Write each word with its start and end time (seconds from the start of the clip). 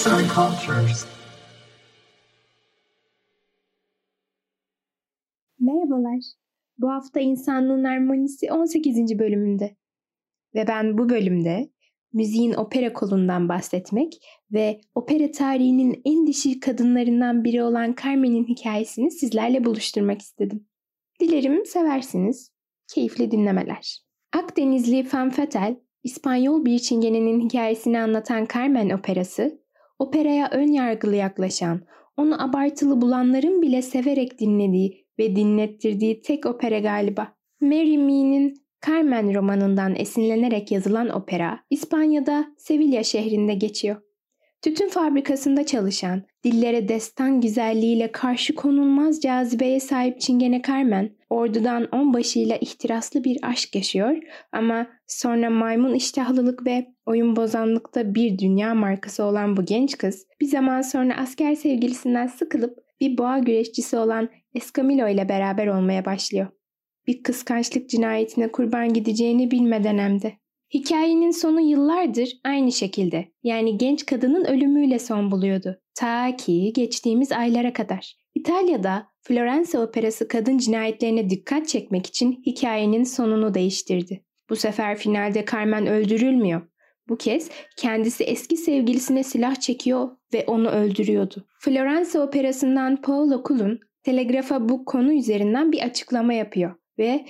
Arts 0.00 0.12
and 0.12 0.28
Cultures. 0.28 1.06
Merhabalar. 5.58 6.20
Bu 6.78 6.90
hafta 6.90 7.20
İnsanlığın 7.20 7.84
Harmonisi 7.84 8.52
18. 8.52 9.18
bölümünde. 9.18 9.76
Ve 10.54 10.66
ben 10.68 10.98
bu 10.98 11.08
bölümde 11.08 11.70
müziğin 12.12 12.52
opera 12.52 12.92
kolundan 12.92 13.48
bahsetmek 13.48 14.12
ve 14.52 14.80
opera 14.94 15.30
tarihinin 15.30 16.02
en 16.04 16.26
dişi 16.26 16.60
kadınlarından 16.60 17.44
biri 17.44 17.62
olan 17.62 17.94
Carmen'in 18.04 18.44
hikayesini 18.44 19.10
sizlerle 19.10 19.64
buluşturmak 19.64 20.22
istedim. 20.22 20.66
Dilerim 21.20 21.66
seversiniz. 21.66 22.52
Keyifli 22.94 23.30
dinlemeler. 23.30 23.98
Akdenizli 24.32 25.02
Fatale, 25.02 25.80
İspanyol 26.02 26.64
bir 26.64 26.78
çingenenin 26.78 27.40
hikayesini 27.40 28.00
anlatan 28.00 28.46
Carmen 28.54 28.90
operası, 28.90 29.60
operaya 30.00 30.48
ön 30.52 30.72
yargılı 30.72 31.16
yaklaşan, 31.16 31.80
onu 32.16 32.42
abartılı 32.42 33.00
bulanların 33.00 33.62
bile 33.62 33.82
severek 33.82 34.40
dinlediği 34.40 35.06
ve 35.18 35.36
dinlettirdiği 35.36 36.22
tek 36.22 36.46
opera 36.46 36.78
galiba. 36.78 37.34
Mary 37.60 37.98
Mee'nin 37.98 38.54
Carmen 38.86 39.34
romanından 39.34 39.94
esinlenerek 39.96 40.72
yazılan 40.72 41.08
opera, 41.08 41.60
İspanya'da 41.70 42.46
Sevilla 42.58 43.02
şehrinde 43.02 43.54
geçiyor. 43.54 43.96
Tütün 44.62 44.88
fabrikasında 44.88 45.66
çalışan, 45.66 46.22
dillere 46.44 46.88
destan 46.88 47.40
güzelliğiyle 47.40 48.12
karşı 48.12 48.54
konulmaz 48.54 49.20
cazibeye 49.20 49.80
sahip 49.80 50.20
Çingene 50.20 50.62
Carmen, 50.62 51.10
ordudan 51.30 51.88
onbaşıyla 51.92 52.56
ihtiraslı 52.56 53.24
bir 53.24 53.38
aşk 53.42 53.74
yaşıyor 53.74 54.16
ama 54.52 54.86
sonra 55.06 55.50
maymun 55.50 55.94
iştahlılık 55.94 56.66
ve 56.66 56.86
oyun 57.06 57.36
bozanlıkta 57.36 58.14
bir 58.14 58.38
dünya 58.38 58.74
markası 58.74 59.24
olan 59.24 59.56
bu 59.56 59.64
genç 59.64 59.98
kız, 59.98 60.26
bir 60.40 60.46
zaman 60.46 60.82
sonra 60.82 61.16
asker 61.16 61.54
sevgilisinden 61.54 62.26
sıkılıp 62.26 62.78
bir 63.00 63.18
boğa 63.18 63.38
güreşçisi 63.38 63.96
olan 63.96 64.28
Escamillo 64.54 65.08
ile 65.08 65.28
beraber 65.28 65.66
olmaya 65.66 66.04
başlıyor. 66.04 66.46
Bir 67.06 67.22
kıskançlık 67.22 67.90
cinayetine 67.90 68.52
kurban 68.52 68.92
gideceğini 68.92 69.50
bilmeden 69.50 69.98
hem 69.98 70.22
de. 70.22 70.32
Hikayenin 70.74 71.30
sonu 71.30 71.60
yıllardır 71.60 72.40
aynı 72.44 72.72
şekilde 72.72 73.28
yani 73.42 73.78
genç 73.78 74.06
kadının 74.06 74.44
ölümüyle 74.44 74.98
son 74.98 75.30
buluyordu. 75.30 75.80
Ta 75.94 76.36
ki 76.36 76.72
geçtiğimiz 76.72 77.32
aylara 77.32 77.72
kadar. 77.72 78.16
İtalya'da 78.34 79.06
Florence 79.22 79.78
Operası 79.78 80.28
kadın 80.28 80.58
cinayetlerine 80.58 81.30
dikkat 81.30 81.68
çekmek 81.68 82.06
için 82.06 82.42
hikayenin 82.46 83.04
sonunu 83.04 83.54
değiştirdi. 83.54 84.24
Bu 84.50 84.56
sefer 84.56 84.98
finalde 84.98 85.44
Carmen 85.52 85.86
öldürülmüyor. 85.86 86.62
Bu 87.08 87.16
kez 87.16 87.50
kendisi 87.76 88.24
eski 88.24 88.56
sevgilisine 88.56 89.22
silah 89.22 89.54
çekiyor 89.54 90.08
ve 90.34 90.44
onu 90.46 90.68
öldürüyordu. 90.68 91.46
Florence 91.58 92.20
Operası'ndan 92.20 92.96
Paolo 92.96 93.42
Kulun 93.42 93.80
Telegrafa 94.02 94.68
bu 94.68 94.84
konu 94.84 95.12
üzerinden 95.12 95.72
bir 95.72 95.82
açıklama 95.82 96.32
yapıyor 96.32 96.74
ve 96.98 97.26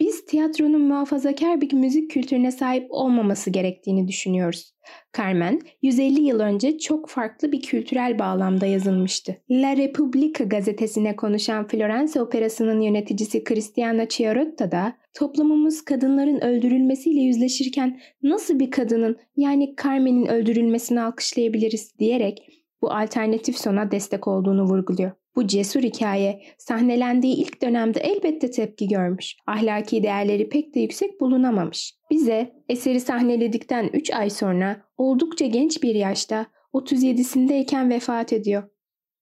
biz 0.00 0.24
tiyatronun 0.24 0.82
muhafazakar 0.82 1.60
bir 1.60 1.72
müzik 1.72 2.10
kültürüne 2.10 2.50
sahip 2.50 2.86
olmaması 2.90 3.50
gerektiğini 3.50 4.08
düşünüyoruz. 4.08 4.74
Carmen, 5.16 5.60
150 5.82 6.20
yıl 6.20 6.40
önce 6.40 6.78
çok 6.78 7.08
farklı 7.08 7.52
bir 7.52 7.62
kültürel 7.62 8.18
bağlamda 8.18 8.66
yazılmıştı. 8.66 9.36
La 9.50 9.76
Repubblica 9.76 10.44
gazetesine 10.44 11.16
konuşan 11.16 11.66
Florence 11.66 12.20
Operası'nın 12.20 12.80
yöneticisi 12.80 13.44
Cristiana 13.44 14.08
Chiarotta 14.08 14.72
da 14.72 14.96
toplumumuz 15.14 15.84
kadınların 15.84 16.40
öldürülmesiyle 16.40 17.20
yüzleşirken 17.20 18.00
nasıl 18.22 18.58
bir 18.58 18.70
kadının 18.70 19.16
yani 19.36 19.74
Carmen'in 19.82 20.26
öldürülmesini 20.26 21.00
alkışlayabiliriz 21.00 21.98
diyerek 21.98 22.46
bu 22.82 22.92
alternatif 22.92 23.58
sona 23.58 23.90
destek 23.90 24.28
olduğunu 24.28 24.62
vurguluyor. 24.62 25.19
Bu 25.36 25.46
cesur 25.46 25.82
hikaye 25.82 26.42
sahnelendiği 26.58 27.36
ilk 27.36 27.62
dönemde 27.62 28.00
elbette 28.00 28.50
tepki 28.50 28.88
görmüş. 28.88 29.36
Ahlaki 29.46 30.02
değerleri 30.02 30.48
pek 30.48 30.74
de 30.74 30.80
yüksek 30.80 31.20
bulunamamış. 31.20 31.94
Bize 32.10 32.52
eseri 32.68 33.00
sahneledikten 33.00 33.90
3 33.92 34.10
ay 34.12 34.30
sonra 34.30 34.82
oldukça 34.96 35.46
genç 35.46 35.82
bir 35.82 35.94
yaşta 35.94 36.46
37'sindeyken 36.74 37.90
vefat 37.90 38.32
ediyor. 38.32 38.62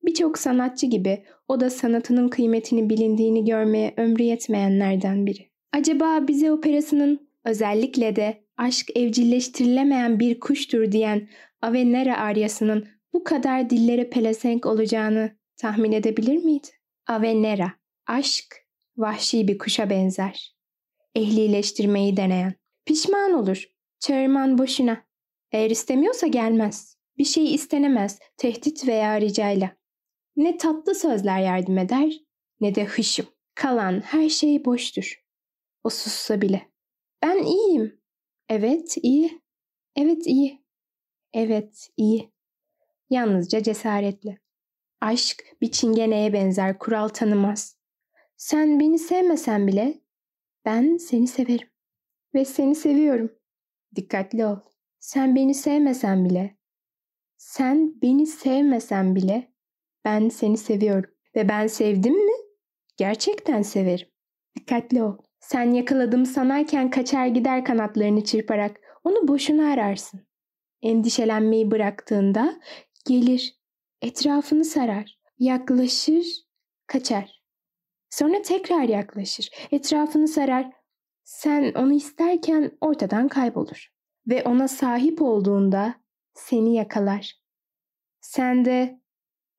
Birçok 0.05 0.39
sanatçı 0.39 0.87
gibi 0.87 1.25
o 1.49 1.61
da 1.61 1.71
sanatının 1.71 2.29
kıymetini 2.29 2.91
bilindiğini 2.91 3.45
görmeye 3.45 3.95
ömrü 3.97 4.23
yetmeyenlerden 4.23 5.27
biri. 5.27 5.51
Acaba 5.73 6.29
bize 6.29 6.53
operasının 6.53 7.29
özellikle 7.45 8.17
de 8.17 8.45
aşk 8.57 8.97
evcilleştirilemeyen 8.97 10.21
bir 10.21 10.41
kuştur 10.41 10.93
diyen 10.93 11.29
Avenera 11.63 12.17
aryasının 12.17 12.87
bu 13.13 13.25
kadar 13.25 13.71
dillere 13.71 14.11
pelesenk 14.11 14.67
olacağını 14.67 15.38
tahmin 15.59 15.93
edebilir 15.93 16.45
miydi? 16.45 16.69
Avenera, 17.07 17.73
aşk, 18.07 18.67
vahşi 18.97 19.49
bir 19.49 19.59
kuşa 19.59 19.91
benzer. 19.91 20.57
Ehlileştirmeyi 21.15 22.17
deneyen. 22.17 22.55
Pişman 22.87 23.33
olur, 23.33 23.65
çağırman 24.01 24.59
boşuna. 24.59 25.05
Eğer 25.53 25.71
istemiyorsa 25.71 26.27
gelmez. 26.27 26.97
Bir 27.19 27.25
şey 27.25 27.55
istenemez, 27.55 28.19
tehdit 28.37 28.89
veya 28.89 29.21
ricayla. 29.21 29.77
Ne 30.37 30.57
tatlı 30.57 30.95
sözler 30.95 31.41
yardım 31.41 31.79
eder, 31.79 32.13
ne 32.61 32.75
de 32.75 32.85
hışım. 32.85 33.27
Kalan 33.55 34.01
her 34.01 34.29
şey 34.29 34.65
boştur. 34.65 35.25
O 35.85 35.91
sussa 35.91 36.41
bile. 36.41 36.69
Ben 37.23 37.43
iyiyim. 37.43 38.01
Evet, 38.49 38.97
iyi. 39.03 39.41
Evet, 39.97 40.27
iyi. 40.27 40.63
Evet, 41.33 41.89
iyi. 41.97 42.33
Yalnızca 43.11 43.63
cesaretli. 43.63 44.39
Aşk 45.01 45.45
bir 45.61 45.71
çingeneye 45.71 46.33
benzer 46.33 46.79
kural 46.79 47.09
tanımaz. 47.09 47.79
Sen 48.37 48.81
beni 48.81 48.99
sevmesen 48.99 49.67
bile 49.67 50.01
ben 50.65 50.97
seni 50.97 51.27
severim. 51.27 51.69
Ve 52.35 52.45
seni 52.45 52.75
seviyorum. 52.75 53.33
Dikkatli 53.97 54.47
ol. 54.47 54.57
Sen 55.01 55.37
beni 55.37 55.55
sevmesen 55.55 56.25
bile 56.25 56.59
sen 57.39 57.95
beni 58.03 58.27
sevmesen 58.27 59.15
bile 59.15 59.53
ben 60.05 60.29
seni 60.29 60.59
seviyorum. 60.59 61.11
Ve 61.37 61.49
ben 61.49 61.67
sevdim 61.67 62.27
mi? 62.27 62.33
Gerçekten 62.97 63.63
severim. 63.63 64.09
Dikkatli 64.57 65.03
ol. 65.03 65.17
Sen 65.41 65.71
yakaladım 65.71 66.27
sanarken 66.27 66.91
kaçar 66.91 67.27
gider 67.27 67.65
kanatlarını 67.65 68.25
çırparak 68.25 68.81
onu 69.05 69.29
boşuna 69.29 69.73
ararsın. 69.73 70.21
Endişelenmeyi 70.83 71.71
bıraktığında 71.71 72.61
gelir 73.07 73.59
etrafını 74.03 74.65
sarar, 74.65 75.19
yaklaşır, 75.39 76.27
kaçar. 76.87 77.43
Sonra 78.11 78.43
tekrar 78.43 78.83
yaklaşır, 78.83 79.51
etrafını 79.71 80.29
sarar. 80.29 80.73
Sen 81.25 81.73
onu 81.75 81.93
isterken 81.93 82.79
ortadan 82.81 83.29
kaybolur 83.29 83.89
ve 84.27 84.43
ona 84.43 84.69
sahip 84.69 85.23
olduğunda 85.23 85.95
seni 86.35 86.75
yakalar. 86.75 87.35
Sen 88.21 88.65
de 88.65 89.01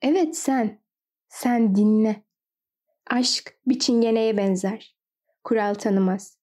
evet 0.02 0.38
sen 0.38 0.82
sen 1.30 1.76
dinle. 1.76 2.24
Aşk 3.10 3.60
bir 3.66 3.80
çingeneye 3.80 4.38
benzer. 4.38 4.96
Kural 5.44 5.74
tanımaz. 5.74 6.40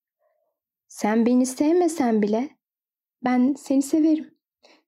Sen 0.89 1.27
beni 1.27 1.47
sevmesen 1.47 2.23
bile 2.23 2.59
ben 3.25 3.55
seni 3.59 3.83
severim 3.83 4.39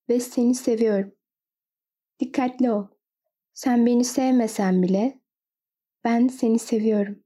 ve 0.08 0.20
seni 0.20 0.54
seviyorum. 0.54 1.14
Dikkatli 2.20 2.70
ol. 2.70 2.86
Sen 3.58 3.86
beni 3.86 4.04
sevmesen 4.04 4.82
bile 4.82 5.20
ben 6.04 6.28
seni 6.28 6.58
seviyorum. 6.58 7.24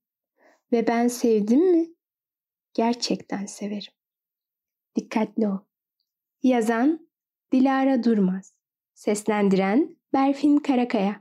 Ve 0.72 0.86
ben 0.86 1.08
sevdim 1.08 1.72
mi 1.72 1.86
gerçekten 2.74 3.46
severim. 3.46 3.92
Dikkatli 4.96 5.48
ol. 5.48 5.58
Yazan 6.42 7.08
Dilara 7.52 8.04
Durmaz. 8.04 8.54
Seslendiren 8.94 9.96
Berfin 10.12 10.56
Karakaya. 10.56 11.20